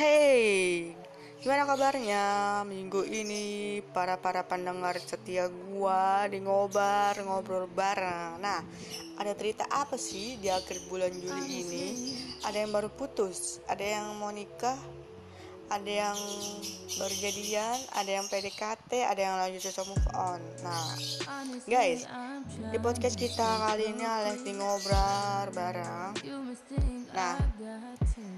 Hey, 0.00 0.96
gimana 1.44 1.68
kabarnya 1.68 2.24
minggu 2.64 3.04
ini 3.04 3.84
para 3.92 4.16
para 4.16 4.40
pendengar 4.40 4.96
setia 4.96 5.52
gua 5.52 6.24
di 6.24 6.40
ngobar 6.40 7.20
ngobrol 7.20 7.68
bareng. 7.68 8.40
Nah, 8.40 8.64
ada 9.20 9.36
cerita 9.36 9.68
apa 9.68 10.00
sih 10.00 10.40
di 10.40 10.48
akhir 10.48 10.88
bulan 10.88 11.12
Juli 11.12 11.44
ini? 11.52 11.86
Ada 12.48 12.64
yang 12.64 12.72
baru 12.72 12.88
putus, 12.88 13.60
ada 13.68 13.84
yang 13.84 14.16
mau 14.16 14.32
nikah, 14.32 14.80
ada 15.70 15.86
yang 15.86 16.18
baru 16.98 17.14
jadian, 17.14 17.78
ada 17.94 18.10
yang 18.10 18.26
PDKT, 18.26 18.90
ada 19.06 19.20
yang 19.22 19.34
lanjut 19.38 19.62
susah 19.62 19.86
move 19.86 20.08
on. 20.18 20.42
Nah, 20.66 20.98
guys, 21.70 22.10
di 22.74 22.78
podcast 22.82 23.14
kita 23.14 23.46
kali 23.46 23.94
ini 23.94 24.02
di 24.42 24.52
ngobrol 24.58 25.46
bareng. 25.54 26.18
Nah, 27.14 27.38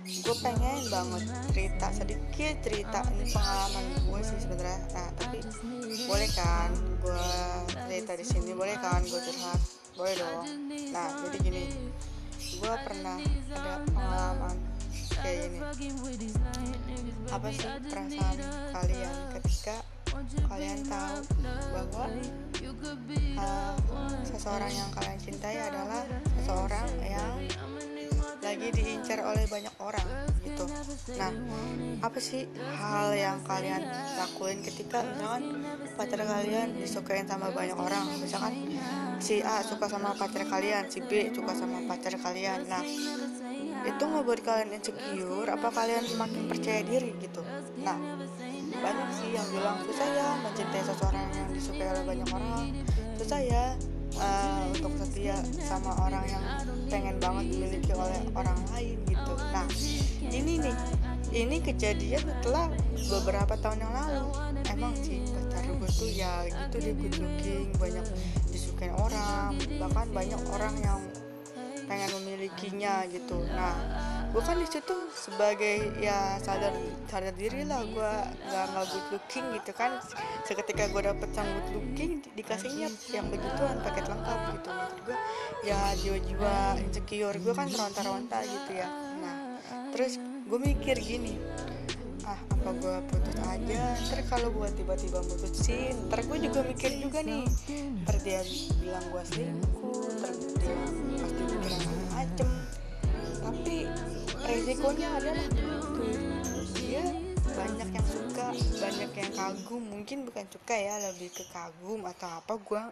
gue 0.05 0.37
pengen 0.45 0.81
banget 0.93 1.25
cerita 1.49 1.89
sedikit 1.97 2.55
cerita 2.61 3.01
ini 3.17 3.33
pengalaman 3.33 3.85
gue 4.05 4.21
sih 4.21 4.39
sebenarnya. 4.45 4.81
Nah, 4.93 5.09
tapi 5.17 5.39
boleh 6.05 6.31
kan 6.37 6.69
gue 7.01 7.29
cerita 7.73 8.13
di 8.13 8.27
sini? 8.29 8.53
Boleh 8.53 8.77
kan 8.77 9.01
gue 9.09 9.21
curhat? 9.25 9.61
Boleh 9.97 10.15
dong. 10.21 10.45
Nah, 10.93 11.09
jadi 11.25 11.39
gini, 11.41 11.65
gue 12.61 12.75
pernah 12.85 13.17
ada 13.57 13.81
pengalaman 13.89 14.57
apa 17.33 17.49
sih 17.49 17.65
perasaan 17.89 18.37
kalian 18.77 19.17
ketika 19.41 19.77
kalian 20.53 20.85
tahu 20.85 21.17
bahwa 21.73 22.05
uh, 23.41 23.75
seseorang 24.29 24.69
yang 24.69 24.91
kalian 24.93 25.17
cintai 25.17 25.57
adalah 25.65 26.05
seseorang 26.37 26.89
yang 27.01 27.41
lagi 28.45 28.69
diincar 28.69 29.25
oleh 29.25 29.49
banyak 29.49 29.73
orang 29.81 30.09
gitu. 30.45 30.69
nah 31.17 31.33
apa 32.05 32.19
sih 32.21 32.45
hal 32.77 33.17
yang 33.17 33.41
kalian 33.49 33.81
lakuin 34.21 34.61
ketika 34.61 35.01
misalkan 35.01 35.63
pacar 35.97 36.21
kalian 36.21 36.69
disukain 36.77 37.25
sama 37.25 37.49
banyak 37.49 37.79
orang? 37.79 38.13
misalkan 38.21 38.77
si 39.23 39.41
A 39.41 39.65
suka 39.65 39.89
sama 39.89 40.13
pacar 40.19 40.45
kalian 40.45 40.85
si 40.91 41.01
B 41.01 41.33
suka 41.33 41.55
sama 41.55 41.81
pacar 41.87 42.19
kalian. 42.19 42.67
Nah 42.67 42.83
itu 43.83 44.05
ngebuat 44.07 44.41
kalian 44.47 44.71
insecure 44.79 45.49
apa 45.51 45.69
kalian 45.75 46.05
makin 46.15 46.47
percaya 46.47 46.81
diri 46.87 47.11
gitu. 47.19 47.43
Nah 47.83 47.99
banyak 48.73 49.09
sih 49.15 49.31
yang 49.37 49.47
bilang 49.53 49.79
susah 49.85 50.09
ya 50.09 50.29
mencintai 50.43 50.83
seseorang 50.83 51.29
yang 51.35 51.51
disukai 51.51 51.87
oleh 51.91 52.05
banyak 52.07 52.29
orang. 52.31 52.67
Susah 53.19 53.41
ya 53.43 53.65
uh, 54.19 54.63
untuk 54.71 54.93
setia 55.03 55.37
sama 55.63 55.93
orang 56.07 56.25
yang 56.27 56.45
pengen 56.89 57.17
banget 57.19 57.45
dimiliki 57.53 57.93
oleh 57.95 58.21
orang 58.39 58.59
lain 58.75 58.99
gitu. 59.07 59.33
Nah 59.51 59.67
ini 60.31 60.53
nih 60.63 60.77
ini 61.33 61.57
kejadian 61.65 62.23
setelah 62.23 62.69
beberapa 63.09 63.55
tahun 63.61 63.79
yang 63.83 63.93
lalu. 63.93 64.29
Emang 64.73 64.97
sih 64.99 65.21
pacar 65.27 65.69
gue 65.69 65.91
tuh 65.91 66.11
ya 66.11 66.49
gitu 66.49 66.77
dia 66.81 66.95
good 66.97 67.15
looking 67.21 67.69
banyak 67.77 68.07
disukai 68.49 68.89
orang 68.95 69.53
bahkan 69.77 70.09
banyak 70.11 70.41
orang 70.49 70.75
yang 70.81 71.01
pengen 71.87 72.11
memilikinya 72.21 73.07
gitu. 73.11 73.43
Nah 73.53 73.75
gue 74.33 74.41
kan 74.41 74.57
di 74.57 74.65
situ 74.65 74.97
sebagai 75.13 75.93
ya 76.01 76.41
sadar 76.41 76.73
sadar 77.05 77.37
diri 77.37 77.69
lah 77.69 77.85
gue 77.85 78.13
nggak 78.49 78.65
nggak 78.73 78.87
good 78.89 79.07
looking 79.13 79.45
gitu 79.61 79.73
kan. 79.77 80.01
Seketika 80.49 80.89
gue 80.89 81.03
dapet 81.05 81.31
yang 81.37 81.49
good 81.49 81.69
looking 81.77 82.13
dikasihnya 82.35 82.89
yang 83.13 83.27
begituan 83.29 83.77
paket 83.85 84.09
lengkap 84.09 84.39
gitu. 84.57 84.69
Maksud 84.73 84.99
gue 85.05 85.17
ya 85.67 85.81
jiwa-jiwa 86.01 86.55
insecure 86.81 87.37
gue 87.37 87.55
kan 87.55 87.69
ronta-ronta 87.69 88.39
gitu 88.43 88.71
ya. 88.73 88.89
Nah 89.21 89.37
terus 89.93 90.17
gue 90.23 90.59
mikir 90.59 90.97
gini 91.01 91.37
apa 92.51 92.71
gue 92.79 92.97
putus 93.11 93.39
aja. 93.47 93.83
Ntar 94.07 94.21
kalau 94.31 94.49
gue 94.55 94.69
tiba-tiba 94.79 95.19
putusin 95.23 95.95
ntar 96.07 96.23
gue 96.27 96.39
juga 96.43 96.61
mikir 96.63 96.93
juga 97.03 97.21
nih. 97.23 97.47
Ntar 98.07 98.17
dia 98.23 98.41
bilang 98.79 99.07
gue 99.11 99.23
selingkuh 99.31 100.03
ntar 100.19 100.33
dia 100.63 100.77
pasti 101.19 101.43
mikir 101.43 101.73
macem. 102.11 102.49
Tapi 103.43 103.77
resikonya 104.43 105.09
adalah 105.19 105.47
gitu 105.51 106.61
dia 106.79 107.05
banyak 107.53 107.89
yang 107.93 108.09
suka 108.09 108.47
banyak 108.55 109.11
yang 109.11 109.33
kagum. 109.35 109.83
Mungkin 109.83 110.19
bukan 110.31 110.47
suka 110.51 110.75
ya 110.79 110.95
lebih 111.11 111.35
ke 111.35 111.45
kagum 111.51 112.07
atau 112.07 112.31
apa 112.31 112.55
gue 112.59 112.83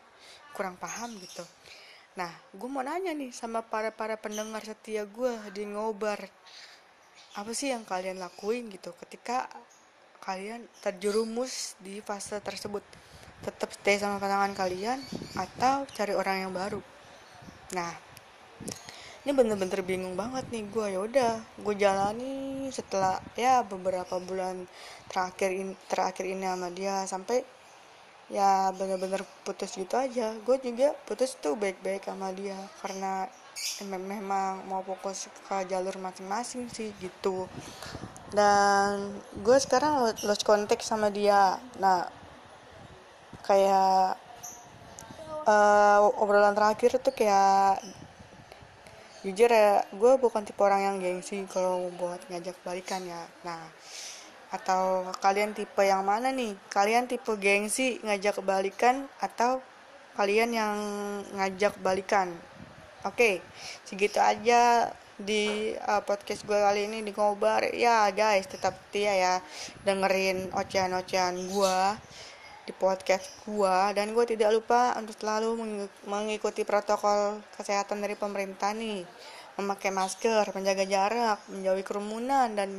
kurang 0.55 0.75
paham 0.83 1.15
gitu. 1.23 1.47
Nah 2.19 2.31
gue 2.51 2.69
mau 2.69 2.83
nanya 2.83 3.15
nih 3.15 3.31
sama 3.31 3.63
para 3.63 3.95
para 3.95 4.19
pendengar 4.19 4.67
setia 4.67 5.07
gue 5.07 5.31
di 5.55 5.63
ngobar 5.71 6.27
apa 7.39 7.51
sih 7.55 7.71
yang 7.71 7.87
kalian 7.87 8.19
lakuin 8.19 8.67
gitu 8.71 8.91
ketika 9.07 9.47
kalian 10.19 10.67
terjerumus 10.83 11.79
di 11.79 12.03
fase 12.03 12.43
tersebut? 12.43 12.83
Tetap 13.41 13.73
stay 13.73 13.97
sama 13.97 14.21
pasangan 14.21 14.53
kalian 14.53 15.01
atau 15.39 15.89
cari 15.95 16.13
orang 16.13 16.49
yang 16.49 16.53
baru? 16.53 16.81
Nah 17.73 17.93
ini 19.21 19.37
bener-bener 19.37 19.81
bingung 19.85 20.17
banget 20.17 20.49
nih 20.49 20.65
gue 20.73 20.87
ya 20.97 21.01
udah 21.05 21.33
gue 21.61 21.75
jalani 21.77 22.67
setelah 22.73 23.21
ya 23.37 23.61
beberapa 23.61 24.17
bulan 24.17 24.65
terakhir 25.13 25.53
in, 25.53 25.77
terakhir 25.93 26.25
ini 26.25 26.49
sama 26.49 26.69
dia 26.73 27.05
sampai 27.05 27.45
ya 28.31 28.71
bener-bener 28.73 29.27
putus 29.43 29.75
gitu 29.75 29.99
aja. 29.99 30.33
Gue 30.47 30.57
juga 30.63 30.95
putus 31.05 31.35
tuh 31.37 31.59
baik-baik 31.59 32.07
sama 32.07 32.31
dia 32.31 32.57
karena 32.81 33.27
memang 33.85 34.65
mau 34.71 34.81
fokus 34.87 35.29
ke 35.51 35.57
jalur 35.69 35.99
masing-masing 35.99 36.71
sih 36.71 36.95
gitu. 37.03 37.51
Dan 38.31 39.19
gue 39.43 39.59
sekarang 39.59 40.15
lost 40.25 40.47
contact 40.47 40.87
sama 40.87 41.11
dia. 41.11 41.59
Nah 41.83 42.07
kayak 43.43 44.15
uh, 45.45 46.23
obrolan 46.23 46.55
terakhir 46.55 47.03
tuh 47.03 47.11
kayak 47.11 47.83
jujur 49.21 49.53
ya 49.53 49.85
gue 49.93 50.13
bukan 50.17 50.49
tipe 50.49 50.65
orang 50.65 50.81
yang 50.81 50.97
gengsi 50.97 51.45
kalau 51.51 51.91
buat 51.99 52.23
ngajak 52.31 52.57
balikan 52.63 53.03
ya. 53.05 53.27
Nah 53.45 53.69
atau 54.51 55.07
kalian 55.23 55.55
tipe 55.55 55.83
yang 55.83 56.03
mana 56.03 56.35
nih? 56.35 56.59
Kalian 56.71 57.07
tipe 57.07 57.31
gengsi 57.39 58.03
ngajak 58.03 58.43
balikan 58.43 59.07
atau 59.23 59.63
kalian 60.19 60.51
yang 60.51 60.77
ngajak 61.39 61.79
balikan? 61.81 62.35
Oke 63.01 63.17
okay, 63.17 63.35
segitu 63.89 64.21
aja 64.21 64.93
di 65.21 65.73
uh, 65.85 66.01
podcast 66.05 66.45
gue 66.49 66.57
kali 66.57 66.89
ini 66.89 67.05
di 67.05 67.13
ngobar. 67.15 67.71
Ya 67.77 68.09
guys 68.11 68.49
tetap 68.49 68.77
setia 68.89 69.13
ya 69.15 69.35
dengerin 69.85 70.53
ocehan-ocehan 70.53 71.37
gue 71.49 71.79
di 72.69 72.73
podcast 72.77 73.29
gue 73.49 73.77
dan 73.97 74.13
gue 74.13 74.25
tidak 74.29 74.53
lupa 74.53 74.93
untuk 75.01 75.17
selalu 75.17 75.57
mengikuti 76.05 76.65
protokol 76.65 77.41
kesehatan 77.57 78.01
dari 78.05 78.17
pemerintah 78.17 78.73
nih. 78.77 79.05
Memakai 79.61 79.93
masker 79.93 80.53
menjaga 80.57 80.85
jarak 80.89 81.39
menjauhi 81.53 81.85
kerumunan 81.85 82.49
dan 82.57 82.71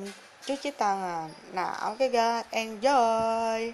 chú 0.46 0.56
chỉ 0.62 0.72
tao 0.72 0.98
là 0.98 1.30
não 1.54 1.96
cái 2.00 2.10
ga 2.10 2.42
em 2.50 2.82
dơi 2.82 3.74